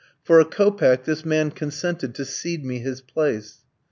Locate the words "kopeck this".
0.45-1.23